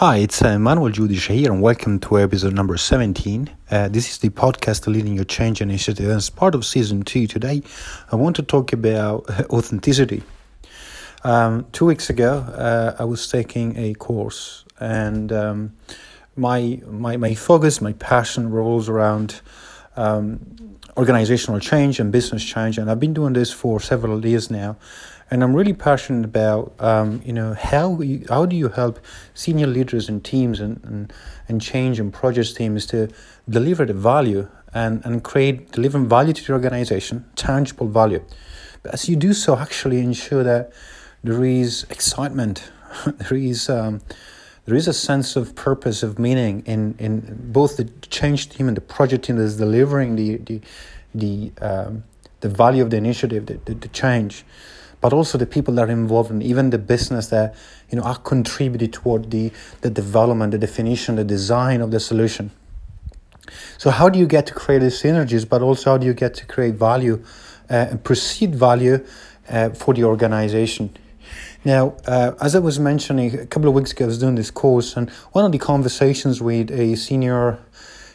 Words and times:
Hi, 0.00 0.16
it's 0.16 0.40
uh, 0.40 0.58
Manuel 0.58 0.90
Judish 0.90 1.28
here, 1.28 1.52
and 1.52 1.60
welcome 1.60 2.00
to 2.00 2.18
episode 2.18 2.54
number 2.54 2.78
17. 2.78 3.50
Uh, 3.70 3.88
this 3.88 4.08
is 4.08 4.16
the 4.16 4.30
podcast 4.30 4.86
Leading 4.86 5.14
Your 5.14 5.26
Change 5.26 5.60
Initiative. 5.60 6.08
As 6.08 6.30
part 6.30 6.54
of 6.54 6.64
season 6.64 7.02
two, 7.02 7.26
today 7.26 7.62
I 8.10 8.16
want 8.16 8.34
to 8.36 8.42
talk 8.42 8.72
about 8.72 9.28
authenticity. 9.50 10.22
Um, 11.22 11.66
two 11.72 11.84
weeks 11.84 12.08
ago, 12.08 12.38
uh, 12.38 12.96
I 12.98 13.04
was 13.04 13.28
taking 13.28 13.76
a 13.76 13.92
course, 13.92 14.64
and 14.78 15.30
um, 15.32 15.76
my, 16.34 16.80
my, 16.86 17.18
my 17.18 17.34
focus, 17.34 17.82
my 17.82 17.92
passion 17.92 18.50
revolves 18.50 18.88
around 18.88 19.42
um, 19.96 20.78
organizational 20.96 21.60
change 21.60 22.00
and 22.00 22.12
business 22.12 22.44
change, 22.44 22.78
and 22.78 22.90
I've 22.90 23.00
been 23.00 23.14
doing 23.14 23.32
this 23.32 23.52
for 23.52 23.80
several 23.80 24.24
years 24.24 24.50
now 24.50 24.76
and 25.30 25.44
I'm 25.44 25.54
really 25.54 25.72
passionate 25.72 26.24
about 26.24 26.74
um, 26.80 27.22
you 27.24 27.32
know 27.32 27.54
how 27.54 28.00
you, 28.00 28.24
how 28.28 28.46
do 28.46 28.56
you 28.56 28.68
help 28.68 28.98
senior 29.34 29.66
leaders 29.66 30.08
and 30.08 30.24
teams 30.24 30.58
and, 30.60 30.80
and, 30.84 31.12
and 31.48 31.60
change 31.60 32.00
and 32.00 32.12
project 32.12 32.56
teams 32.56 32.84
to 32.86 33.08
deliver 33.48 33.86
the 33.86 33.94
value 33.94 34.48
and, 34.74 35.04
and 35.04 35.22
create 35.22 35.70
delivering 35.72 36.08
value 36.08 36.32
to 36.32 36.44
the 36.44 36.52
organization, 36.52 37.24
tangible 37.36 37.88
value. 37.88 38.24
But 38.82 38.94
as 38.94 39.08
you 39.08 39.16
do 39.16 39.32
so, 39.32 39.56
actually 39.56 40.00
ensure 40.00 40.42
that 40.42 40.72
there 41.22 41.44
is 41.44 41.84
excitement, 41.90 42.70
there 43.06 43.38
is 43.38 43.68
um, 43.68 44.00
there 44.70 44.78
is 44.78 44.88
a 44.88 44.94
sense 44.94 45.36
of 45.36 45.54
purpose 45.54 46.02
of 46.02 46.18
meaning 46.18 46.62
in, 46.64 46.94
in 46.98 47.20
both 47.52 47.76
the 47.76 47.84
change 48.08 48.50
team 48.50 48.68
and 48.68 48.76
the 48.76 48.80
project 48.80 49.24
team 49.24 49.36
that 49.36 49.42
is 49.42 49.56
delivering 49.56 50.16
the 50.16 50.36
the 50.36 50.60
the 51.14 51.52
um, 51.60 52.04
the 52.40 52.48
value 52.48 52.82
of 52.82 52.90
the 52.90 52.96
initiative, 52.96 53.46
the, 53.46 53.54
the, 53.66 53.74
the 53.74 53.88
change 53.88 54.44
but 55.00 55.12
also 55.12 55.38
the 55.38 55.46
people 55.46 55.74
that 55.74 55.88
are 55.88 55.92
involved 55.92 56.30
and 56.30 56.42
even 56.42 56.70
the 56.70 56.78
business 56.78 57.28
that 57.28 57.54
you 57.90 57.96
know 57.96 58.04
are 58.04 58.18
contributing 58.18 58.90
toward 58.90 59.30
the 59.30 59.50
the 59.80 59.90
development, 59.90 60.52
the 60.52 60.58
definition, 60.58 61.16
the 61.16 61.24
design 61.24 61.80
of 61.80 61.90
the 61.90 62.00
solution. 62.00 62.50
So 63.78 63.90
how 63.90 64.08
do 64.08 64.18
you 64.18 64.26
get 64.26 64.46
to 64.46 64.54
create 64.54 64.80
these 64.80 65.02
synergies, 65.02 65.48
but 65.48 65.62
also 65.62 65.92
how 65.92 65.98
do 65.98 66.06
you 66.06 66.14
get 66.14 66.34
to 66.34 66.46
create 66.46 66.74
value 66.74 67.24
uh, 67.68 67.88
and 67.90 68.04
perceived 68.04 68.54
value 68.54 69.04
uh, 69.48 69.70
for 69.70 69.94
the 69.94 70.04
organization? 70.04 70.90
Now, 71.64 71.96
uh, 72.06 72.32
as 72.40 72.54
I 72.54 72.58
was 72.58 72.78
mentioning 72.78 73.38
a 73.38 73.46
couple 73.46 73.68
of 73.68 73.74
weeks 73.74 73.92
ago, 73.92 74.06
I 74.06 74.08
was 74.08 74.18
doing 74.18 74.34
this 74.34 74.50
course, 74.50 74.96
and 74.96 75.10
one 75.32 75.44
of 75.44 75.52
the 75.52 75.58
conversations 75.58 76.40
with 76.40 76.70
a 76.70 76.96
senior 76.96 77.58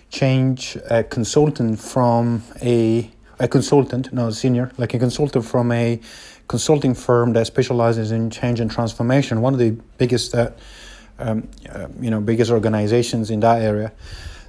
change 0.10 0.78
consultant 1.10 1.80
from 1.80 2.44
a 2.62 3.12
a 3.40 3.48
consultant, 3.48 4.14
not 4.14 4.30
a 4.30 4.34
senior, 4.34 4.72
like 4.78 4.94
a 4.94 5.00
consultant 5.00 5.46
from 5.46 5.72
a 5.72 6.00
consulting 6.48 6.94
firm 6.94 7.34
that 7.34 7.48
specializes 7.48 8.12
in 8.12 8.30
change 8.30 8.60
and 8.60 8.72
transformation, 8.72 9.42
one 9.42 9.54
of 9.54 9.60
the 9.60 9.72
biggest, 9.98 10.34
uh, 10.36 10.52
um, 11.20 11.48
uh, 11.70 11.88
you 12.00 12.10
know, 12.10 12.22
biggest 12.22 12.52
organizations 12.52 13.30
in 13.30 13.40
that 13.42 13.62
area. 13.62 13.92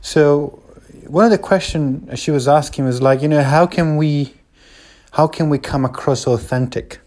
So 0.03 0.63
one 1.07 1.25
of 1.25 1.31
the 1.31 1.39
questions 1.39 2.19
she 2.19 2.31
was 2.31 2.47
asking 2.47 2.85
was 2.85 3.03
like, 3.03 3.23
you 3.23 3.29
know, 3.29 3.43
how 3.43 3.67
can 3.67 3.97
we, 3.97 4.35
how 5.13 5.27
can 5.27 5.49
we 5.49 5.59
come 5.59 5.85
across 5.85 6.27
authentic? 6.27 7.01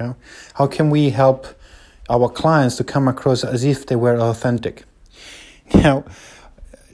Know, 0.00 0.16
how 0.54 0.66
can 0.66 0.90
we 0.90 1.10
help 1.10 1.46
our 2.08 2.28
clients 2.28 2.76
to 2.76 2.84
come 2.84 3.08
across 3.08 3.44
as 3.44 3.64
if 3.64 3.86
they 3.86 3.96
were 3.96 4.18
authentic? 4.18 4.84
Now, 5.74 6.04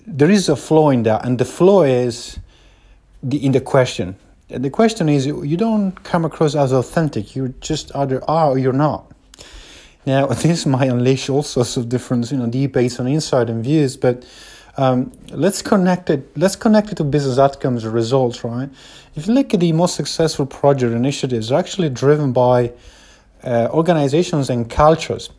there 0.06 0.30
is 0.30 0.48
a 0.48 0.56
flaw 0.56 0.90
in 0.90 1.02
that, 1.02 1.24
and 1.24 1.38
the 1.38 1.44
flaw 1.44 1.82
is 1.82 2.38
the, 3.22 3.44
in 3.44 3.52
the 3.52 3.60
question. 3.60 4.16
And 4.50 4.64
the 4.64 4.70
question 4.70 5.08
is 5.08 5.26
you 5.26 5.56
don't 5.56 5.92
come 6.04 6.24
across 6.24 6.54
as 6.54 6.72
authentic 6.72 7.36
you 7.36 7.54
just 7.60 7.94
either 7.94 8.22
are 8.28 8.50
or 8.50 8.58
you're 8.58 8.72
not. 8.72 9.10
Now 10.06 10.26
this 10.42 10.64
might 10.64 10.88
unleash 10.88 11.28
all 11.28 11.42
sorts 11.42 11.76
of 11.76 11.88
different 11.88 12.30
you 12.30 12.38
know 12.38 12.46
debates 12.46 12.98
on 12.98 13.06
insight 13.08 13.50
and 13.50 13.62
views 13.62 13.96
but 13.96 14.24
um, 14.78 15.12
let's 15.30 15.60
connect 15.60 16.08
it 16.08 16.36
let's 16.36 16.56
connect 16.56 16.90
it 16.92 16.94
to 16.96 17.04
business 17.04 17.38
outcomes 17.38 17.84
or 17.84 17.90
results 17.90 18.44
right 18.44 18.70
if 19.14 19.26
you 19.26 19.34
look 19.34 19.52
at 19.52 19.60
the 19.60 19.72
most 19.72 19.94
successful 19.94 20.46
project 20.46 20.92
initiatives 20.92 21.52
are 21.52 21.58
actually 21.58 21.90
driven 21.90 22.32
by 22.32 22.72
uh, 23.44 23.68
organizations 23.70 24.48
and 24.48 24.70
cultures 24.70 25.30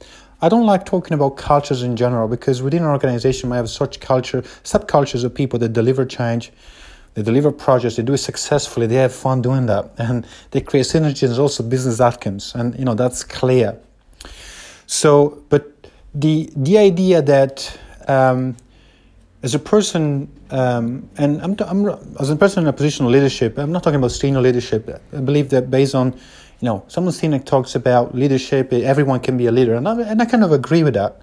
I 0.42 0.48
don't 0.48 0.66
like 0.66 0.86
talking 0.86 1.16
about 1.16 1.36
cultures 1.36 1.84
in 1.84 1.98
general 1.98 2.30
because 2.30 2.62
within 2.62 2.84
an 2.84 2.90
organization 2.90 3.50
we 3.50 3.58
have 3.58 3.70
such 3.70 4.00
culture 4.00 4.42
subcultures 4.64 5.24
of 5.24 5.34
people 5.34 5.60
that 5.60 5.74
deliver 5.74 6.06
change 6.06 6.52
they 7.16 7.24
deliver 7.24 7.52
projects, 7.52 7.96
they 7.96 8.04
do 8.04 8.14
it 8.14 8.20
successfully, 8.20 8.88
they 8.88 8.96
have 8.96 9.14
fun 9.14 9.42
doing 9.42 9.66
that, 9.66 9.92
and 9.98 10.26
they 10.52 10.62
create 10.62 10.86
synergies 10.86 11.38
also 11.38 11.64
business 11.64 12.00
outcomes, 12.00 12.54
and 12.56 12.78
you 12.78 12.86
know 12.86 12.94
that's 12.94 13.24
clear. 13.24 13.78
So, 14.88 15.44
but 15.50 15.88
the 16.14 16.50
the 16.56 16.78
idea 16.78 17.22
that 17.22 17.78
um, 18.08 18.56
as 19.42 19.56
a 19.56 19.60
person, 19.60 20.30
um, 20.50 21.10
and 21.18 21.42
I'm, 21.42 21.56
I'm 21.60 21.88
as 22.20 22.30
a 22.30 22.36
person 22.36 22.64
in 22.64 22.70
a 22.70 22.74
position 22.74 23.06
of 23.06 23.12
leadership, 23.12 23.58
I'm 23.58 23.72
not 23.72 23.84
talking 23.84 24.00
about 24.00 24.12
senior 24.12 24.42
leadership. 24.42 25.02
I 25.14 25.20
believe 25.22 25.50
that 25.50 25.72
based 25.72 25.96
on, 25.96 26.14
you 26.14 26.66
know, 26.66 26.84
someone 26.88 27.14
senior 27.14 27.40
talks 27.40 27.76
about 27.76 28.14
leadership, 28.14 28.74
everyone 28.74 29.22
can 29.22 29.38
be 29.38 29.46
a 29.46 29.52
leader, 29.52 29.76
and 29.76 29.88
I, 29.88 30.02
and 30.02 30.22
I 30.22 30.26
kind 30.26 30.44
of 30.44 30.52
agree 30.52 30.84
with 30.84 30.96
that. 30.96 31.22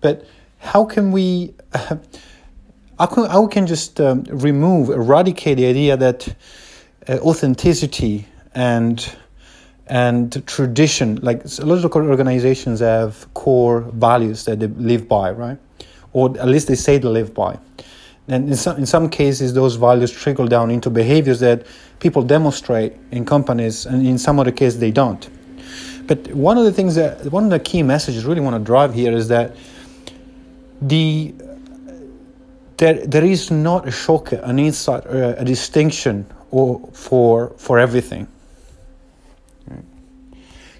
But 0.00 0.26
how 0.58 0.84
can 0.84 1.12
we? 1.12 1.54
Uh, 1.74 1.96
I 3.00 3.06
can, 3.06 3.26
I 3.26 3.46
can 3.46 3.68
just 3.68 4.00
um, 4.00 4.24
remove, 4.24 4.90
eradicate 4.90 5.56
the 5.56 5.66
idea 5.66 5.96
that 5.96 6.34
uh, 7.08 7.18
authenticity 7.18 8.26
and 8.56 9.16
and 9.86 10.44
tradition, 10.46 11.16
like 11.22 11.44
a 11.44 11.64
lot 11.64 11.84
of 11.84 11.94
organizations 11.94 12.80
have 12.80 13.32
core 13.34 13.80
values 13.80 14.44
that 14.46 14.58
they 14.58 14.66
live 14.66 15.08
by, 15.08 15.30
right? 15.30 15.58
Or 16.18 16.36
at 16.40 16.48
least 16.48 16.66
they 16.66 16.74
say 16.74 16.98
they 16.98 17.06
live 17.08 17.32
by. 17.32 17.58
And 18.26 18.48
in 18.48 18.56
some, 18.56 18.76
in 18.76 18.86
some 18.86 19.08
cases, 19.08 19.54
those 19.54 19.76
values 19.76 20.10
trickle 20.10 20.48
down 20.48 20.70
into 20.70 20.90
behaviors 20.90 21.38
that 21.40 21.66
people 22.00 22.22
demonstrate 22.22 22.92
in 23.12 23.24
companies, 23.24 23.86
and 23.86 24.04
in 24.04 24.18
some 24.18 24.40
other 24.40 24.50
cases, 24.50 24.80
they 24.80 24.90
don't. 24.90 25.28
But 26.08 26.18
one 26.34 26.58
of 26.58 26.64
the 26.64 26.72
things 26.72 26.96
that, 26.96 27.30
one 27.30 27.44
of 27.44 27.50
the 27.50 27.60
key 27.60 27.82
messages 27.82 28.24
really 28.24 28.40
want 28.40 28.56
to 28.56 28.64
drive 28.72 28.94
here 28.94 29.12
is 29.12 29.28
that 29.28 29.54
the 30.82 31.34
there, 32.78 33.06
there 33.06 33.24
is 33.24 33.50
not 33.50 33.88
a 33.88 33.90
shortcut, 33.90 34.42
an 34.44 34.58
insight, 34.58 35.06
uh, 35.06 35.34
a 35.36 35.44
distinction 35.44 36.26
or 36.50 36.80
for 36.92 37.50
for 37.56 37.78
everything. 37.78 38.26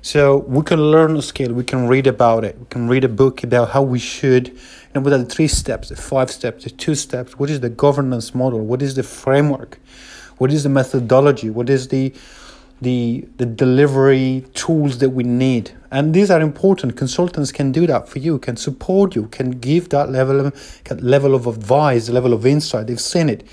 So 0.00 0.38
we 0.38 0.62
can 0.62 0.81
learn 0.91 1.16
a 1.16 1.22
skill, 1.22 1.53
we 1.53 1.65
can 1.65 1.87
read 1.87 2.06
about 2.06 2.44
it, 2.44 2.59
we 2.59 2.66
can 2.70 2.88
read 2.88 3.05
a 3.05 3.09
book 3.09 3.43
about 3.44 3.70
how 3.70 3.82
we 3.82 3.99
should, 3.99 4.56
and 4.99 5.05
what 5.05 5.15
are 5.15 5.19
the 5.19 5.25
three 5.25 5.47
steps, 5.47 5.91
the 5.91 5.97
five 5.97 6.29
steps, 6.29 6.65
the 6.65 6.71
two 6.71 6.97
steps, 6.97 7.39
what 7.39 7.49
is 7.51 7.61
the 7.61 7.69
governance 7.69 8.35
model, 8.35 8.59
what 8.59 8.83
is 8.83 8.97
the 8.97 9.05
framework, 9.05 9.79
what 10.39 10.53
is 10.53 10.65
the 10.65 10.69
methodology, 10.69 11.51
what 11.51 11.71
is 11.71 11.87
the 11.89 12.13
the 12.81 13.25
the 13.37 13.47
delivery 13.47 14.45
tools 14.55 14.99
that 14.99 15.11
we 15.11 15.23
need? 15.23 15.71
And 15.93 16.15
these 16.15 16.33
are 16.33 16.41
important. 16.41 16.97
Consultants 16.97 17.53
can 17.53 17.71
do 17.71 17.87
that 17.87 18.09
for 18.09 18.19
you 18.19 18.41
can 18.41 18.57
support 18.57 19.15
you 19.15 19.29
can 19.29 19.53
give 19.53 19.91
that 19.91 20.11
level 20.11 20.47
of 20.47 20.83
level 21.01 21.37
of 21.37 21.47
advice 21.47 22.09
level 22.09 22.33
of 22.33 22.45
insight. 22.45 22.89
They've 22.89 23.01
seen 23.01 23.29
it. 23.29 23.47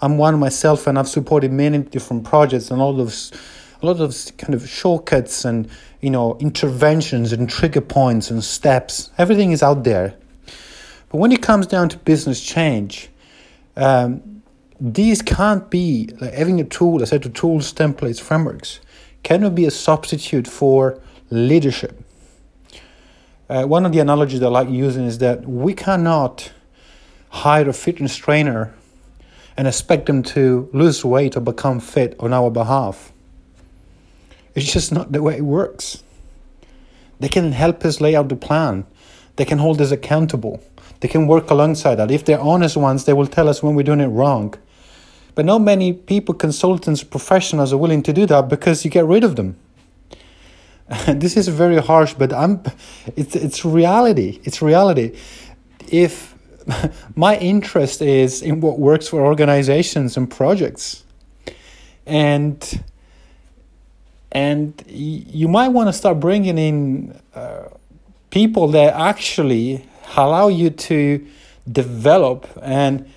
I'm 0.00 0.16
one 0.16 0.38
myself 0.38 0.86
and 0.86 0.98
i've 0.98 1.08
supported 1.08 1.52
many 1.52 1.78
different 1.78 2.24
projects 2.24 2.70
and 2.70 2.80
all 2.80 3.00
of 3.00 3.14
a 3.82 3.86
lot 3.86 4.00
of 4.00 4.14
kind 4.38 4.54
of 4.54 4.66
shortcuts 4.66 5.44
and 5.44 5.68
you 6.00 6.10
know 6.10 6.38
interventions 6.40 7.34
and 7.34 7.50
trigger 7.50 7.82
points 7.82 8.30
and 8.30 8.42
steps. 8.42 9.10
Everything 9.18 9.52
is 9.52 9.62
out 9.62 9.84
there 9.84 10.16
but 11.16 11.20
when 11.20 11.32
it 11.32 11.40
comes 11.40 11.66
down 11.66 11.88
to 11.88 11.96
business 11.96 12.42
change 12.42 13.08
um, 13.74 14.42
these 14.78 15.22
can't 15.22 15.70
be 15.70 16.10
like 16.20 16.34
having 16.34 16.60
a 16.60 16.64
tool, 16.64 17.02
a 17.02 17.06
set 17.06 17.24
of 17.24 17.32
tools, 17.32 17.72
templates, 17.72 18.20
frameworks 18.20 18.80
cannot 19.22 19.54
be 19.54 19.64
a 19.64 19.70
substitute 19.70 20.46
for 20.46 21.00
leadership. 21.30 21.98
Uh, 23.48 23.64
one 23.64 23.86
of 23.86 23.92
the 23.92 23.98
analogies 24.00 24.42
I 24.42 24.48
like 24.48 24.68
using 24.68 25.06
is 25.06 25.16
that 25.18 25.48
we 25.48 25.72
cannot 25.72 26.52
hire 27.30 27.66
a 27.66 27.72
fitness 27.72 28.14
trainer 28.14 28.74
and 29.56 29.66
expect 29.66 30.04
them 30.04 30.22
to 30.24 30.68
lose 30.74 31.02
weight 31.02 31.34
or 31.34 31.40
become 31.40 31.80
fit 31.80 32.14
on 32.20 32.34
our 32.34 32.50
behalf. 32.50 33.10
It's 34.54 34.70
just 34.70 34.92
not 34.92 35.12
the 35.12 35.22
way 35.22 35.38
it 35.38 35.44
works. 35.44 36.02
They 37.20 37.28
can 37.28 37.52
help 37.52 37.86
us 37.86 38.02
lay 38.02 38.14
out 38.14 38.28
the 38.28 38.36
plan. 38.36 38.84
They 39.36 39.44
can 39.44 39.58
hold 39.58 39.80
us 39.80 39.90
accountable. 39.90 40.62
They 41.00 41.08
can 41.08 41.26
work 41.26 41.50
alongside 41.50 41.96
that. 41.96 42.10
If 42.10 42.24
they're 42.24 42.40
honest 42.40 42.76
ones, 42.76 43.04
they 43.04 43.12
will 43.12 43.26
tell 43.26 43.48
us 43.48 43.62
when 43.62 43.74
we're 43.74 43.82
doing 43.82 44.00
it 44.00 44.06
wrong. 44.06 44.54
But 45.34 45.44
not 45.44 45.60
many 45.60 45.92
people, 45.92 46.34
consultants, 46.34 47.04
professionals 47.04 47.72
are 47.72 47.76
willing 47.76 48.02
to 48.04 48.12
do 48.12 48.24
that 48.26 48.48
because 48.48 48.84
you 48.84 48.90
get 48.90 49.04
rid 49.04 49.22
of 49.22 49.36
them. 49.36 49.56
this 51.06 51.36
is 51.36 51.48
very 51.48 51.78
harsh, 51.78 52.14
but 52.14 52.32
I'm 52.32 52.62
it's 53.16 53.34
it's 53.34 53.64
reality. 53.64 54.40
It's 54.44 54.62
reality. 54.62 55.18
If 55.88 56.34
my 57.16 57.36
interest 57.38 58.00
is 58.00 58.40
in 58.40 58.60
what 58.60 58.78
works 58.78 59.08
for 59.08 59.20
organizations 59.20 60.16
and 60.16 60.30
projects, 60.30 61.04
and 62.06 62.84
and 64.32 64.82
you 64.86 65.48
might 65.48 65.68
want 65.68 65.88
to 65.88 65.92
start 65.92 66.20
bringing 66.20 66.56
in 66.56 67.20
uh, 67.34 67.64
people 68.30 68.68
that 68.68 68.94
actually 68.94 69.86
allow 70.16 70.48
you 70.48 70.70
to 70.70 71.26
develop 71.70 72.46
and 72.62 73.10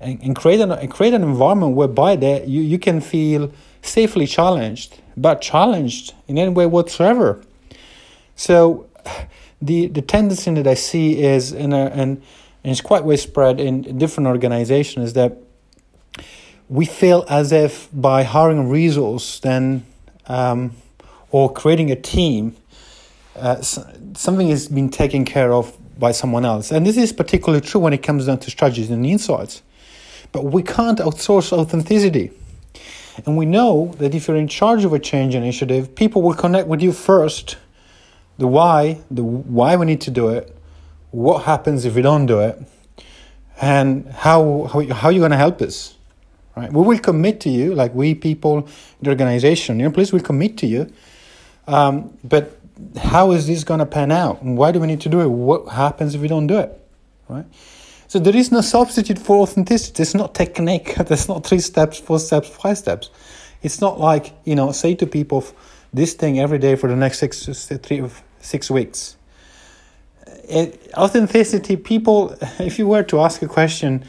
and, 0.00 0.20
and 0.22 0.36
create 0.36 0.60
an 0.60 0.88
create 0.88 1.14
an 1.14 1.22
environment 1.22 1.74
whereby 1.74 2.16
that 2.16 2.48
you, 2.48 2.60
you 2.60 2.78
can 2.78 3.00
feel 3.00 3.52
safely 3.82 4.26
challenged, 4.26 5.00
but 5.16 5.40
challenged 5.40 6.14
in 6.28 6.38
any 6.38 6.50
way 6.50 6.66
whatsoever. 6.66 7.42
So 8.36 8.86
the 9.62 9.86
the 9.86 10.02
tendency 10.02 10.52
that 10.54 10.66
I 10.66 10.74
see 10.74 11.22
is 11.22 11.52
in 11.52 11.72
a 11.72 11.86
and, 11.86 12.22
and 12.62 12.70
it's 12.72 12.80
quite 12.80 13.04
widespread 13.04 13.60
in 13.60 13.98
different 13.98 14.26
organizations 14.26 15.06
is 15.08 15.12
that 15.14 15.38
we 16.68 16.86
feel 16.86 17.24
as 17.28 17.52
if 17.52 17.88
by 17.92 18.22
hiring 18.22 18.58
a 18.58 18.66
resource 18.66 19.38
then 19.40 19.84
um, 20.26 20.72
or 21.30 21.52
creating 21.52 21.90
a 21.90 21.96
team 21.96 22.56
uh, 23.36 23.60
something 23.60 24.48
is 24.48 24.68
being 24.68 24.90
taken 24.90 25.24
care 25.24 25.52
of 25.52 25.76
by 25.98 26.12
someone 26.12 26.44
else. 26.44 26.70
And 26.70 26.86
this 26.86 26.96
is 26.96 27.12
particularly 27.12 27.60
true 27.60 27.80
when 27.80 27.92
it 27.92 28.02
comes 28.02 28.26
down 28.26 28.38
to 28.38 28.50
strategies 28.50 28.90
and 28.90 29.04
insights. 29.06 29.62
But 30.32 30.44
we 30.44 30.62
can't 30.62 30.98
outsource 30.98 31.52
authenticity. 31.52 32.32
And 33.26 33.36
we 33.36 33.46
know 33.46 33.94
that 33.98 34.14
if 34.14 34.26
you're 34.26 34.36
in 34.36 34.48
charge 34.48 34.84
of 34.84 34.92
a 34.92 34.98
change 34.98 35.34
initiative 35.34 35.94
people 35.94 36.22
will 36.22 36.34
connect 36.34 36.66
with 36.66 36.82
you 36.82 36.92
first. 36.92 37.56
The 38.38 38.48
why 38.48 38.98
the 39.10 39.22
why 39.22 39.76
we 39.76 39.86
need 39.86 40.00
to 40.02 40.10
do 40.10 40.30
it 40.30 40.56
what 41.12 41.44
happens 41.44 41.84
if 41.84 41.94
we 41.94 42.02
don't 42.02 42.26
do 42.26 42.40
it 42.40 42.60
and 43.60 44.08
how 44.08 44.64
how, 44.72 44.80
how 44.92 45.08
you're 45.10 45.20
going 45.20 45.30
to 45.30 45.36
help 45.36 45.62
us 45.62 45.96
right? 46.56 46.72
We 46.72 46.82
will 46.82 46.98
commit 46.98 47.38
to 47.42 47.50
you 47.50 47.74
like 47.76 47.94
we 47.94 48.16
people 48.16 48.68
the 49.00 49.10
organization 49.10 49.78
you 49.78 49.84
know 49.84 49.92
please 49.92 50.12
will 50.12 50.20
commit 50.20 50.58
to 50.58 50.66
you. 50.66 50.92
Um, 51.68 52.18
but 52.24 52.58
how 52.96 53.32
is 53.32 53.46
this 53.46 53.64
going 53.64 53.80
to 53.80 53.86
pan 53.86 54.10
out? 54.10 54.42
And 54.42 54.56
why 54.58 54.72
do 54.72 54.80
we 54.80 54.86
need 54.86 55.00
to 55.02 55.08
do 55.08 55.20
it? 55.20 55.28
What 55.28 55.68
happens 55.68 56.14
if 56.14 56.20
we 56.20 56.28
don't 56.28 56.46
do 56.46 56.58
it? 56.58 56.80
Right? 57.28 57.46
So 58.08 58.18
there 58.18 58.36
is 58.36 58.52
no 58.52 58.60
substitute 58.60 59.18
for 59.18 59.38
authenticity. 59.38 60.02
It's 60.02 60.14
not 60.14 60.34
technique. 60.34 60.94
There's 61.06 61.28
not 61.28 61.46
three 61.46 61.60
steps 61.60 61.98
four 61.98 62.18
steps 62.18 62.48
five 62.48 62.78
steps. 62.78 63.10
It's 63.62 63.80
not 63.80 63.98
like 63.98 64.32
you 64.44 64.54
know 64.54 64.72
say 64.72 64.94
to 64.96 65.06
people 65.06 65.44
this 65.92 66.14
thing 66.14 66.38
every 66.38 66.58
day 66.58 66.76
for 66.76 66.88
the 66.88 66.96
next 66.96 67.18
six 67.18 67.66
three 67.82 68.04
six 68.40 68.70
weeks. 68.70 69.16
It, 70.48 70.92
authenticity 70.94 71.76
people 71.76 72.36
if 72.58 72.78
you 72.78 72.86
were 72.86 73.02
to 73.04 73.20
ask 73.20 73.40
a 73.42 73.48
question 73.48 74.04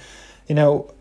you 0.47 0.55
know 0.55 0.93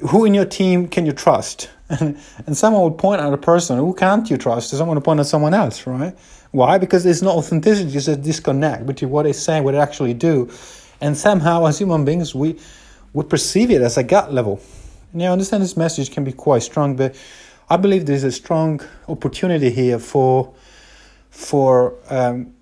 who 0.00 0.24
in 0.24 0.34
your 0.34 0.44
team 0.44 0.88
can 0.88 1.06
you 1.06 1.12
trust? 1.12 1.70
And, 1.90 2.18
and 2.46 2.54
someone 2.54 2.82
would 2.82 2.98
point 2.98 3.22
at 3.22 3.32
a 3.32 3.38
person 3.38 3.78
who 3.78 3.94
can't 3.94 4.28
you 4.28 4.36
trust? 4.36 4.68
Someone 4.68 4.96
would 4.96 5.04
point 5.04 5.20
at 5.20 5.26
someone 5.26 5.54
else 5.54 5.86
right? 5.86 6.14
Why? 6.50 6.76
Because 6.76 7.02
there's 7.02 7.22
no 7.22 7.30
authenticity 7.30 7.90
there's 7.90 8.08
a 8.08 8.16
disconnect 8.16 8.84
between 8.84 9.10
what 9.10 9.22
they 9.22 9.32
say 9.32 9.62
what 9.62 9.72
they 9.72 9.78
actually 9.78 10.12
do. 10.12 10.50
And 11.00 11.16
somehow 11.16 11.64
as 11.64 11.78
human 11.78 12.04
beings 12.04 12.34
we 12.34 12.58
would 13.14 13.30
perceive 13.30 13.70
it 13.70 13.80
as 13.80 13.96
a 13.96 14.02
gut 14.02 14.34
level. 14.34 14.60
Now 15.14 15.30
i 15.30 15.32
understand 15.32 15.62
this 15.62 15.78
message 15.78 16.10
can 16.10 16.24
be 16.24 16.32
quite 16.32 16.62
strong 16.62 16.94
but 16.94 17.16
i 17.70 17.78
believe 17.78 18.04
there's 18.04 18.24
a 18.24 18.32
strong 18.32 18.82
opportunity 19.08 19.70
here 19.70 19.98
for 19.98 20.52
for 21.30 21.94
um, 22.10 22.52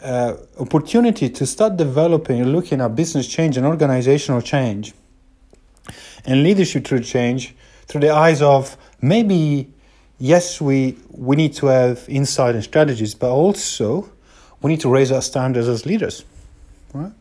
uh, 0.00 0.34
opportunity 0.60 1.28
to 1.28 1.44
start 1.44 1.76
developing 1.76 2.44
looking 2.44 2.80
at 2.80 2.94
business 2.94 3.26
change 3.26 3.56
and 3.56 3.66
organizational 3.66 4.40
change 4.40 4.94
and 6.24 6.42
leadership 6.42 6.86
through 6.86 7.00
change 7.00 7.54
through 7.86 8.00
the 8.00 8.10
eyes 8.10 8.42
of 8.42 8.76
maybe 9.00 9.72
yes 10.18 10.60
we 10.60 10.96
we 11.10 11.36
need 11.36 11.52
to 11.52 11.66
have 11.66 12.04
insight 12.08 12.54
and 12.54 12.64
strategies 12.64 13.14
but 13.14 13.30
also 13.30 14.10
we 14.62 14.70
need 14.70 14.80
to 14.80 14.88
raise 14.88 15.12
our 15.12 15.22
standards 15.22 15.68
as 15.68 15.86
leaders 15.86 16.24
right 16.92 17.12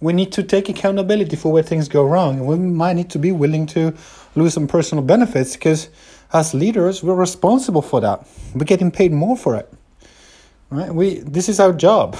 we 0.00 0.12
need 0.12 0.30
to 0.30 0.42
take 0.42 0.68
accountability 0.68 1.34
for 1.34 1.52
where 1.52 1.62
things 1.62 1.88
go 1.88 2.04
wrong 2.04 2.38
and 2.38 2.46
we 2.46 2.56
might 2.56 2.94
need 2.94 3.10
to 3.10 3.18
be 3.18 3.32
willing 3.32 3.66
to 3.66 3.92
lose 4.36 4.54
some 4.54 4.68
personal 4.68 5.02
benefits 5.02 5.54
because 5.54 5.88
as 6.32 6.54
leaders 6.54 7.02
we're 7.02 7.14
responsible 7.14 7.82
for 7.82 8.00
that 8.00 8.26
we're 8.54 8.64
getting 8.64 8.90
paid 8.90 9.12
more 9.12 9.36
for 9.36 9.56
it 9.56 9.72
right? 10.70 10.94
We 10.94 11.20
this 11.20 11.48
is 11.48 11.60
our 11.60 11.72
job. 11.72 12.16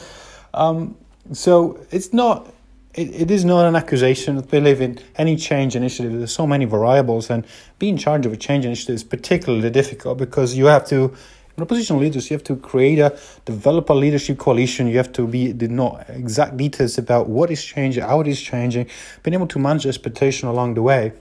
um, 0.54 0.96
so 1.32 1.84
it's 1.90 2.12
not. 2.12 2.52
It, 2.94 3.14
it 3.22 3.30
is 3.30 3.44
not 3.44 3.66
an 3.66 3.76
accusation 3.76 4.38
of 4.38 4.50
believe 4.50 4.80
in 4.80 4.98
any 5.16 5.36
change 5.36 5.76
initiative. 5.76 6.12
There's 6.12 6.32
so 6.32 6.46
many 6.46 6.64
variables, 6.64 7.30
and 7.30 7.46
being 7.78 7.94
in 7.94 7.98
charge 7.98 8.26
of 8.26 8.32
a 8.32 8.36
change 8.36 8.64
initiative 8.64 8.94
is 8.94 9.04
particularly 9.04 9.70
difficult 9.70 10.18
because 10.18 10.56
you 10.56 10.66
have 10.66 10.86
to 10.88 11.14
in 11.58 11.62
a 11.62 11.66
position 11.66 11.96
of 11.96 12.02
leaders, 12.02 12.30
you 12.30 12.36
have 12.36 12.44
to 12.44 12.54
create 12.54 13.00
a 13.00 13.18
develop 13.44 13.90
a 13.90 13.92
leadership 13.92 14.38
coalition. 14.38 14.86
You 14.86 14.96
have 14.98 15.12
to 15.14 15.26
be 15.26 15.50
the 15.50 15.66
know 15.66 16.00
exact 16.08 16.56
details 16.56 16.98
about 16.98 17.28
what 17.28 17.50
is 17.50 17.64
changing, 17.64 18.04
how 18.04 18.20
it 18.20 18.28
is 18.28 18.40
changing, 18.40 18.86
being 19.24 19.34
able 19.34 19.48
to 19.48 19.58
manage 19.58 19.84
expectation 19.84 20.46
along 20.46 20.74
the 20.74 20.82
way, 20.82 21.12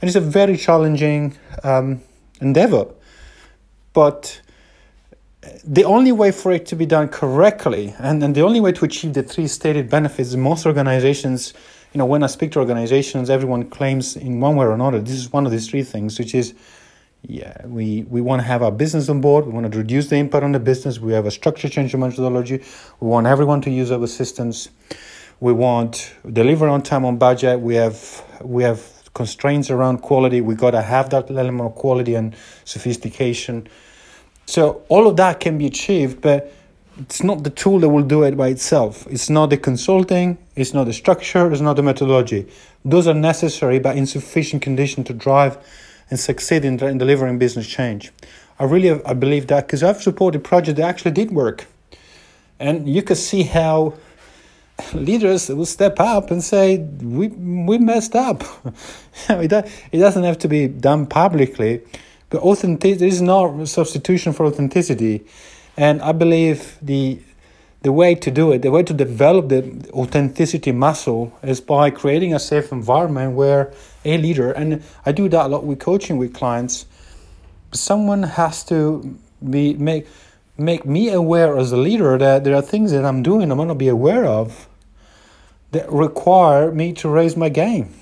and 0.00 0.08
it's 0.08 0.14
a 0.14 0.20
very 0.20 0.56
challenging 0.56 1.36
um, 1.64 2.00
endeavor. 2.40 2.86
But 3.92 4.40
the 5.64 5.84
only 5.84 6.12
way 6.12 6.30
for 6.30 6.52
it 6.52 6.66
to 6.66 6.76
be 6.76 6.86
done 6.86 7.08
correctly 7.08 7.94
and, 7.98 8.22
and 8.22 8.34
the 8.34 8.42
only 8.42 8.60
way 8.60 8.72
to 8.72 8.84
achieve 8.84 9.12
the 9.14 9.22
three 9.22 9.46
stated 9.46 9.88
benefits 9.88 10.34
most 10.34 10.66
organizations 10.66 11.54
you 11.92 11.98
know 11.98 12.06
when 12.06 12.22
i 12.22 12.26
speak 12.26 12.52
to 12.52 12.58
organizations 12.58 13.30
everyone 13.30 13.64
claims 13.68 14.16
in 14.16 14.40
one 14.40 14.56
way 14.56 14.66
or 14.66 14.72
another 14.72 15.00
this 15.00 15.14
is 15.14 15.32
one 15.32 15.46
of 15.46 15.52
these 15.52 15.68
three 15.68 15.82
things 15.82 16.18
which 16.18 16.34
is 16.34 16.54
yeah 17.22 17.66
we, 17.66 18.02
we 18.08 18.20
want 18.20 18.40
to 18.40 18.46
have 18.46 18.62
our 18.62 18.72
business 18.72 19.08
on 19.08 19.20
board 19.20 19.46
we 19.46 19.52
want 19.52 19.70
to 19.70 19.78
reduce 19.78 20.08
the 20.08 20.16
impact 20.16 20.44
on 20.44 20.52
the 20.52 20.60
business 20.60 20.98
we 20.98 21.12
have 21.12 21.26
a 21.26 21.30
structure 21.30 21.68
change 21.68 21.94
methodology 21.94 22.62
we 23.00 23.08
want 23.08 23.26
everyone 23.26 23.60
to 23.60 23.70
use 23.70 23.90
our 23.90 24.06
systems 24.06 24.68
we 25.40 25.52
want 25.52 26.14
deliver 26.32 26.68
on 26.68 26.82
time 26.82 27.04
on 27.04 27.16
budget 27.16 27.60
we 27.60 27.74
have 27.74 28.22
we 28.42 28.62
have 28.62 28.82
constraints 29.14 29.70
around 29.70 29.98
quality 29.98 30.40
we 30.40 30.54
got 30.54 30.72
to 30.72 30.82
have 30.82 31.08
that 31.10 31.30
element 31.30 31.70
of 31.70 31.74
quality 31.74 32.14
and 32.14 32.34
sophistication 32.64 33.66
so 34.46 34.82
all 34.88 35.06
of 35.06 35.16
that 35.16 35.40
can 35.40 35.58
be 35.58 35.66
achieved, 35.66 36.20
but 36.20 36.52
it's 36.98 37.22
not 37.22 37.42
the 37.42 37.50
tool 37.50 37.80
that 37.80 37.88
will 37.88 38.04
do 38.04 38.22
it 38.22 38.36
by 38.36 38.48
itself. 38.48 39.06
It's 39.08 39.28
not 39.28 39.50
the 39.50 39.56
consulting, 39.56 40.38
it's 40.54 40.72
not 40.72 40.84
the 40.84 40.92
structure, 40.92 41.50
it's 41.50 41.60
not 41.60 41.76
the 41.76 41.82
methodology. 41.82 42.46
Those 42.84 43.08
are 43.08 43.14
necessary 43.14 43.78
but 43.78 43.96
insufficient 43.96 44.62
condition 44.62 45.02
to 45.04 45.12
drive 45.12 45.58
and 46.10 46.20
succeed 46.20 46.64
in, 46.64 46.82
in 46.82 46.98
delivering 46.98 47.38
business 47.38 47.66
change. 47.66 48.12
I 48.58 48.64
really 48.64 49.02
I 49.04 49.14
believe 49.14 49.48
that 49.48 49.66
because 49.66 49.82
I've 49.82 50.02
supported 50.02 50.44
projects 50.44 50.76
that 50.76 50.86
actually 50.86 51.12
did 51.12 51.30
work. 51.32 51.66
And 52.60 52.88
you 52.88 53.02
can 53.02 53.16
see 53.16 53.42
how 53.42 53.94
leaders 54.94 55.48
will 55.48 55.66
step 55.66 55.98
up 55.98 56.30
and 56.30 56.42
say, 56.44 56.78
we, 56.78 57.28
we 57.28 57.78
messed 57.78 58.14
up. 58.14 58.44
it 59.28 59.48
doesn't 59.92 60.22
have 60.22 60.38
to 60.38 60.48
be 60.48 60.68
done 60.68 61.06
publicly 61.06 61.80
the 62.34 62.40
authentic 62.40 62.98
there 62.98 63.08
is 63.08 63.22
no 63.22 63.64
substitution 63.64 64.32
for 64.32 64.46
authenticity. 64.46 65.24
And 65.76 66.02
i 66.02 66.12
believe 66.12 66.78
the 66.82 67.20
the 67.82 67.92
way 67.92 68.14
to 68.14 68.30
do 68.30 68.52
it 68.52 68.62
the 68.62 68.70
way 68.70 68.82
to 68.82 68.94
develop 68.94 69.48
the 69.48 69.60
authenticity 69.92 70.72
muscle 70.72 71.22
is 71.42 71.60
by 71.60 71.90
creating 71.90 72.32
a 72.34 72.38
safe 72.38 72.72
environment 72.72 73.34
where 73.40 73.72
a 74.04 74.16
leader 74.18 74.50
and 74.52 74.82
i 75.04 75.12
do 75.12 75.28
that 75.28 75.46
a 75.46 75.48
lot 75.48 75.64
with 75.64 75.80
coaching 75.80 76.16
with 76.16 76.32
clients 76.32 76.86
someone 77.72 78.22
has 78.22 78.64
to 78.64 79.18
be 79.54 79.74
make 79.74 80.06
make 80.56 80.86
me 80.86 81.02
aware 81.10 81.58
as 81.58 81.72
a 81.72 81.76
leader 81.76 82.16
that 82.16 82.44
there 82.44 82.54
are 82.54 82.62
things 82.62 82.90
that 82.92 83.04
i'm 83.04 83.22
doing 83.22 83.50
i'm 83.50 83.68
to 83.68 83.74
be 83.74 83.88
aware 83.88 84.24
of 84.24 84.66
that 85.74 85.90
require 85.90 86.70
me 86.70 86.92
to 86.92 87.08
raise 87.08 87.36
my 87.36 87.48
game. 87.48 87.92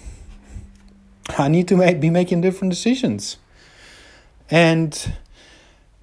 I 1.38 1.48
need 1.48 1.68
to 1.68 1.76
make, 1.76 2.00
be 2.00 2.10
making 2.10 2.42
different 2.42 2.70
decisions 2.70 3.38
and 4.52 5.14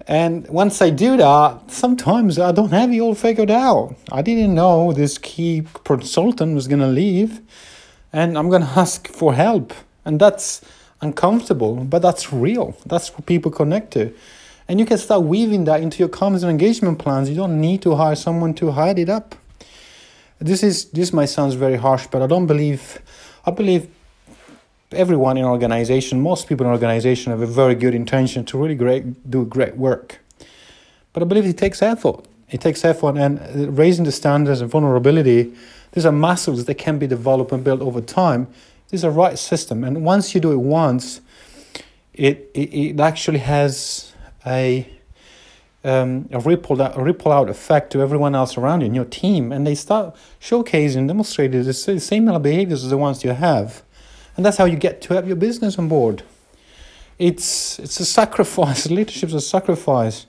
and 0.08 0.48
once 0.48 0.82
I 0.82 0.90
do 0.90 1.16
that, 1.18 1.70
sometimes 1.70 2.36
I 2.36 2.50
don't 2.50 2.72
have 2.72 2.92
it 2.92 2.98
all 2.98 3.14
figured 3.14 3.50
out. 3.50 3.94
I 4.10 4.22
didn't 4.22 4.56
know 4.56 4.92
this 4.92 5.18
key 5.18 5.62
consultant 5.84 6.56
was 6.56 6.66
to 6.80 6.88
leave, 6.88 7.40
and 8.12 8.36
I'm 8.36 8.50
to 8.62 8.80
ask 8.80 9.06
for 9.06 9.34
help. 9.34 9.72
And 10.04 10.20
that's 10.20 10.62
uncomfortable, 11.00 11.76
but 11.76 12.02
that's 12.02 12.32
real. 12.32 12.76
That's 12.84 13.12
what 13.12 13.24
people 13.24 13.52
connect 13.52 13.92
to. 13.92 14.12
And 14.66 14.80
you 14.80 14.86
can 14.86 14.98
start 14.98 15.22
weaving 15.22 15.64
that 15.64 15.80
into 15.80 16.00
your 16.00 16.08
comms 16.08 16.42
and 16.42 16.50
engagement 16.50 16.98
plans. 16.98 17.30
You 17.30 17.36
don't 17.36 17.60
need 17.60 17.82
to 17.82 17.94
hire 17.94 18.16
someone 18.16 18.54
to 18.54 18.72
hide 18.72 18.98
it 18.98 19.08
up. 19.08 19.36
This 20.40 20.64
is 20.64 20.86
this 20.86 21.12
might 21.12 21.26
sound 21.26 21.54
very 21.54 21.76
harsh, 21.76 22.08
but 22.10 22.20
I 22.20 22.26
don't 22.26 22.46
believe 22.46 23.00
I 23.46 23.52
believe 23.52 23.88
everyone 24.92 25.36
in 25.36 25.44
organization, 25.44 26.20
most 26.20 26.48
people 26.48 26.66
in 26.66 26.72
organization 26.72 27.30
have 27.30 27.42
a 27.42 27.46
very 27.46 27.74
good 27.74 27.94
intention 27.94 28.44
to 28.46 28.58
really 28.58 28.74
great 28.74 29.30
do 29.30 29.44
great 29.44 29.76
work. 29.76 30.18
But 31.12 31.22
I 31.22 31.26
believe 31.26 31.46
it 31.46 31.58
takes 31.58 31.82
effort. 31.82 32.24
It 32.50 32.60
takes 32.60 32.84
effort 32.84 33.16
and 33.16 33.78
raising 33.78 34.04
the 34.04 34.12
standards 34.12 34.60
and 34.60 34.70
vulnerability. 34.70 35.52
These 35.92 36.06
are 36.06 36.12
muscles 36.12 36.64
that 36.64 36.74
can 36.74 36.98
be 36.98 37.06
developed 37.06 37.52
and 37.52 37.62
built 37.62 37.80
over 37.80 38.00
time. 38.00 38.46
This 38.88 39.00
is 39.00 39.04
a 39.04 39.10
right 39.10 39.38
system, 39.38 39.84
and 39.84 40.04
once 40.04 40.34
you 40.34 40.40
do 40.40 40.52
it 40.52 40.56
once, 40.56 41.20
it 42.12 42.50
it, 42.54 42.74
it 42.74 43.00
actually 43.00 43.38
has 43.38 44.12
a 44.44 44.88
um, 45.84 46.28
a 46.32 46.40
ripple 46.40 46.82
out, 46.82 46.98
a 46.98 47.02
ripple 47.02 47.32
out 47.32 47.48
effect 47.48 47.92
to 47.92 48.02
everyone 48.02 48.34
else 48.34 48.58
around 48.58 48.80
you 48.80 48.86
in 48.86 48.94
your 48.94 49.04
team, 49.04 49.52
and 49.52 49.66
they 49.66 49.74
start 49.74 50.14
showcasing, 50.40 51.06
demonstrating 51.06 51.62
the 51.62 51.72
same 51.72 52.42
behaviors 52.42 52.84
as 52.84 52.90
the 52.90 52.98
ones 52.98 53.24
you 53.24 53.30
have, 53.30 53.82
and 54.36 54.44
that's 54.44 54.56
how 54.56 54.64
you 54.64 54.76
get 54.76 55.00
to 55.02 55.14
have 55.14 55.26
your 55.26 55.36
business 55.36 55.78
on 55.78 55.88
board. 55.88 56.22
It's 57.18 57.78
it's 57.78 58.00
a 58.00 58.04
sacrifice. 58.04 58.88
Leadership's 58.90 59.34
a 59.34 59.40
sacrifice, 59.40 60.26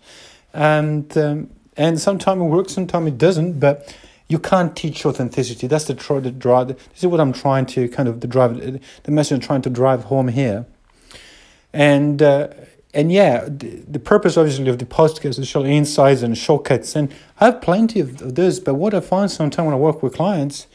and 0.54 1.18
um, 1.18 1.50
and 1.78 2.00
sometimes 2.00 2.42
it 2.42 2.46
works, 2.46 2.74
sometimes 2.74 3.08
it 3.08 3.18
doesn't. 3.18 3.60
But 3.60 3.96
you 4.28 4.40
can't 4.40 4.76
teach 4.76 5.06
authenticity. 5.06 5.68
That's 5.68 5.86
the, 5.86 5.94
try, 5.94 6.20
the 6.20 6.32
drive. 6.32 6.68
This 6.68 6.78
is 6.98 7.08
what 7.08 7.20
I'm 7.20 7.34
trying 7.34 7.66
to 7.68 7.90
kind 7.90 8.08
of 8.08 8.22
the 8.22 8.28
drive, 8.28 8.56
the 9.04 9.12
message 9.12 9.36
I'm 9.36 9.42
trying 9.42 9.62
to 9.64 9.70
drive 9.70 10.06
home 10.06 10.30
here, 10.30 10.66
and. 11.74 12.22
Uh, 12.22 12.50
and 12.94 13.10
yeah, 13.10 13.46
the, 13.48 13.70
the 13.88 14.00
purpose 14.00 14.36
obviously 14.36 14.68
of 14.68 14.78
the 14.78 14.86
podcast 14.86 15.26
is 15.26 15.36
to 15.38 15.46
show 15.46 15.64
insights 15.64 16.24
and 16.24 16.38
shortcuts, 16.38 16.96
and 16.96 17.14
I 17.40 17.46
have 17.46 17.62
plenty 17.62 18.02
of, 18.02 18.22
of 18.22 18.36
this. 18.36 18.60
But 18.60 18.76
what 18.76 18.94
I 18.94 19.00
find 19.00 19.32
sometimes 19.32 19.66
when 19.66 19.74
I 19.74 19.78
work 19.78 20.04
with 20.04 20.14
clients, 20.14 20.68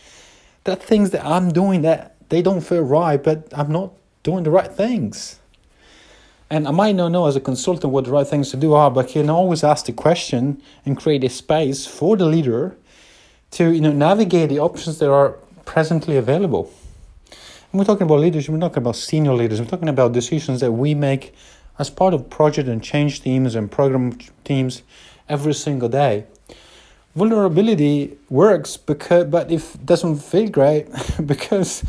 that 0.64 0.82
things 0.82 1.10
that 1.10 1.24
I'm 1.24 1.50
doing 1.50 1.82
that 1.82 2.15
they 2.28 2.42
don't 2.42 2.60
feel 2.60 2.82
right, 2.82 3.22
but 3.22 3.48
I'm 3.52 3.70
not 3.70 3.92
doing 4.22 4.44
the 4.44 4.50
right 4.50 4.70
things. 4.70 5.38
And 6.48 6.68
I 6.68 6.70
might 6.70 6.94
not 6.94 7.08
know 7.08 7.26
as 7.26 7.34
a 7.34 7.40
consultant 7.40 7.92
what 7.92 8.04
the 8.04 8.12
right 8.12 8.26
things 8.26 8.50
to 8.50 8.56
do 8.56 8.74
are, 8.74 8.90
but 8.90 9.08
I 9.08 9.12
can 9.12 9.30
always 9.30 9.64
ask 9.64 9.86
the 9.86 9.92
question 9.92 10.62
and 10.84 10.96
create 10.96 11.24
a 11.24 11.28
space 11.28 11.86
for 11.86 12.16
the 12.16 12.26
leader 12.26 12.76
to 13.52 13.70
you 13.72 13.80
know 13.80 13.92
navigate 13.92 14.48
the 14.48 14.60
options 14.60 14.98
that 14.98 15.10
are 15.10 15.30
presently 15.64 16.16
available. 16.16 16.70
And 17.72 17.78
we're 17.80 17.84
talking 17.84 18.04
about 18.04 18.20
leadership, 18.20 18.52
we're 18.52 18.60
talking 18.60 18.78
about 18.78 18.96
senior 18.96 19.34
leaders, 19.34 19.60
we're 19.60 19.66
talking 19.66 19.88
about 19.88 20.12
decisions 20.12 20.60
that 20.60 20.72
we 20.72 20.94
make 20.94 21.34
as 21.78 21.90
part 21.90 22.14
of 22.14 22.30
project 22.30 22.68
and 22.68 22.82
change 22.82 23.22
teams 23.22 23.54
and 23.54 23.70
program 23.70 24.18
teams 24.44 24.82
every 25.28 25.52
single 25.54 25.88
day. 25.88 26.24
Vulnerability 27.16 28.16
works 28.28 28.76
because, 28.76 29.24
but 29.24 29.50
if 29.50 29.82
doesn't 29.84 30.16
feel 30.16 30.48
great 30.48 30.86
because 31.26 31.82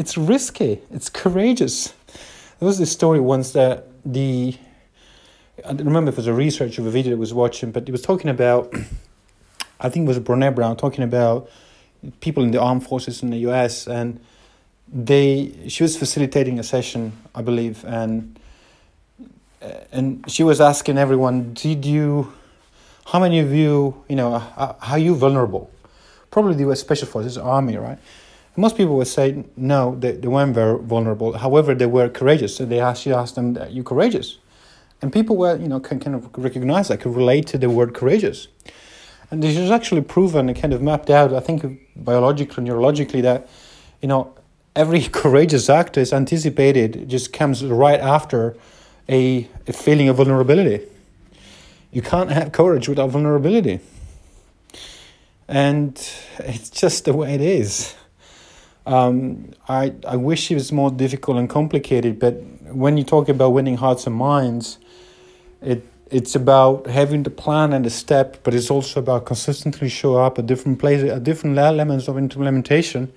it's 0.00 0.16
risky, 0.16 0.80
it's 0.90 1.10
courageous. 1.10 1.92
There 2.58 2.66
was 2.66 2.78
this 2.78 2.90
story 2.90 3.20
once 3.20 3.52
that 3.52 3.86
the 4.02 4.56
I 5.62 5.74
don't 5.74 5.84
remember 5.84 6.08
if 6.08 6.14
it 6.14 6.22
was 6.24 6.26
a 6.26 6.32
research 6.32 6.78
of 6.78 6.86
a 6.86 6.90
video 6.90 7.12
I 7.12 7.18
was 7.18 7.34
watching, 7.34 7.70
but 7.70 7.86
it 7.86 7.92
was 7.92 8.00
talking 8.00 8.30
about 8.30 8.72
I 9.78 9.90
think 9.90 10.06
it 10.06 10.08
was 10.08 10.18
Brené 10.18 10.54
Brown 10.54 10.78
talking 10.78 11.04
about 11.04 11.50
people 12.20 12.42
in 12.42 12.50
the 12.50 12.58
armed 12.58 12.82
forces 12.82 13.22
in 13.22 13.28
the 13.28 13.40
US 13.48 13.86
and 13.86 14.18
they 14.90 15.52
she 15.68 15.82
was 15.82 15.98
facilitating 15.98 16.58
a 16.58 16.62
session, 16.62 17.12
I 17.34 17.42
believe, 17.42 17.84
and 17.84 18.40
uh, 19.60 19.68
and 19.92 20.24
she 20.28 20.42
was 20.42 20.62
asking 20.62 20.96
everyone, 20.96 21.52
did 21.52 21.84
you, 21.84 22.32
how 23.04 23.20
many 23.20 23.38
of 23.40 23.52
you, 23.52 24.02
you 24.08 24.16
know, 24.16 24.38
how 24.38 24.76
are 24.80 24.98
you 24.98 25.14
vulnerable? 25.14 25.70
Probably 26.30 26.54
the 26.54 26.70
US 26.70 26.80
Special 26.80 27.06
Forces 27.06 27.36
Army, 27.36 27.76
right? 27.76 27.98
Most 28.56 28.76
people 28.76 28.96
would 28.96 29.06
say 29.06 29.44
no, 29.56 29.96
they, 29.96 30.12
they 30.12 30.28
weren't 30.28 30.54
very 30.54 30.78
vulnerable. 30.78 31.38
However, 31.38 31.74
they 31.74 31.86
were 31.86 32.08
courageous. 32.08 32.56
So 32.56 32.64
they 32.64 32.80
asked, 32.80 33.02
she 33.02 33.12
asked 33.12 33.36
them, 33.36 33.56
are 33.56 33.68
you 33.68 33.82
courageous? 33.82 34.38
And 35.02 35.12
people 35.12 35.36
were, 35.36 35.56
you 35.56 35.68
know, 35.68 35.80
can 35.80 35.98
kind 36.00 36.14
of 36.16 36.28
recognize 36.36 36.88
that, 36.88 37.00
could 37.00 37.14
relate 37.14 37.46
to 37.48 37.58
the 37.58 37.70
word 37.70 37.94
courageous. 37.94 38.48
And 39.30 39.42
this 39.42 39.56
is 39.56 39.70
actually 39.70 40.02
proven 40.02 40.48
and 40.48 40.60
kind 40.60 40.74
of 40.74 40.82
mapped 40.82 41.08
out, 41.08 41.32
I 41.32 41.40
think, 41.40 41.80
biologically, 41.96 42.64
neurologically, 42.64 43.22
that, 43.22 43.48
you 44.02 44.08
know, 44.08 44.34
every 44.74 45.02
courageous 45.20 45.70
act 45.70 45.96
is 45.96 46.12
anticipated, 46.12 47.08
just 47.08 47.32
comes 47.32 47.64
right 47.64 48.00
after 48.00 48.56
a, 49.08 49.48
a 49.66 49.72
feeling 49.72 50.08
of 50.08 50.16
vulnerability. 50.16 50.86
You 51.92 52.02
can't 52.02 52.30
have 52.30 52.52
courage 52.52 52.88
without 52.88 53.10
vulnerability. 53.10 53.80
And 55.48 55.94
it's 56.38 56.70
just 56.70 57.04
the 57.04 57.12
way 57.12 57.34
it 57.34 57.40
is. 57.40 57.94
Um, 58.86 59.52
I, 59.68 59.92
I 60.06 60.16
wish 60.16 60.50
it 60.50 60.54
was 60.54 60.72
more 60.72 60.90
difficult 60.90 61.36
and 61.36 61.48
complicated, 61.48 62.18
but 62.18 62.34
when 62.72 62.96
you 62.96 63.04
talk 63.04 63.28
about 63.28 63.50
winning 63.50 63.76
hearts 63.76 64.06
and 64.06 64.16
minds, 64.16 64.78
it 65.60 65.86
it's 66.10 66.34
about 66.34 66.88
having 66.88 67.22
the 67.22 67.30
plan 67.30 67.72
and 67.72 67.84
the 67.84 67.90
step, 67.90 68.38
but 68.42 68.52
it's 68.52 68.68
also 68.68 68.98
about 68.98 69.26
consistently 69.26 69.88
show 69.88 70.16
up 70.16 70.38
at 70.40 70.46
different 70.46 70.80
places, 70.80 71.08
at 71.08 71.22
different 71.22 71.56
elements 71.56 72.08
of 72.08 72.18
implementation, 72.18 73.12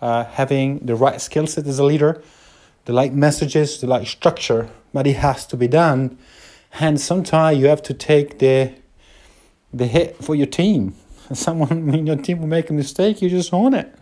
uh, 0.00 0.24
having 0.24 0.78
the 0.78 0.94
right 0.94 1.20
skill 1.20 1.48
set 1.48 1.66
as 1.66 1.80
a 1.80 1.84
leader, 1.84 2.22
the 2.84 2.92
right 2.92 3.12
messages, 3.12 3.80
the 3.80 3.88
right 3.88 4.06
structure, 4.06 4.70
but 4.92 5.06
it 5.06 5.16
has 5.16 5.44
to 5.46 5.56
be 5.56 5.66
done. 5.66 6.16
And 6.78 7.00
sometimes 7.00 7.58
you 7.58 7.66
have 7.66 7.82
to 7.82 7.94
take 7.94 8.38
the 8.38 8.72
the 9.72 9.86
hit 9.86 10.16
for 10.16 10.34
your 10.34 10.46
team. 10.46 10.94
Someone 11.32 11.92
in 11.92 12.06
your 12.06 12.16
team 12.16 12.40
will 12.40 12.48
make 12.48 12.70
a 12.70 12.72
mistake, 12.72 13.20
you 13.20 13.28
just 13.28 13.52
own 13.52 13.74
it. 13.74 13.99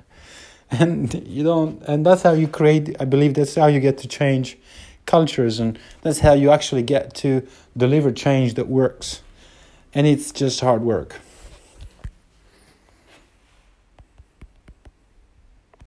And 0.71 1.27
you 1.27 1.45
don't 1.45 1.83
and 1.85 2.05
that's 2.05 2.23
how 2.23 2.33
you 2.33 2.47
create 2.47 2.95
I 3.01 3.07
believe 3.07 3.35
that's 3.35 3.55
how 3.55 3.69
you 3.69 3.81
get 3.81 3.97
to 3.99 4.09
change 4.09 4.59
cultures 5.07 5.59
and 5.59 5.79
that's 6.03 6.19
how 6.19 6.35
you 6.35 6.51
actually 6.51 6.83
get 6.83 7.15
to 7.15 7.47
deliver 7.77 8.13
change 8.13 8.55
that 8.55 8.69
works. 8.69 9.23
And 9.95 10.07
it's 10.07 10.31
just 10.31 10.61
hard 10.61 10.83
work. 10.83 11.21